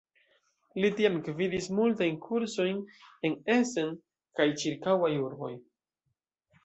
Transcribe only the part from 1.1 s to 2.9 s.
gvidis multajn kursojn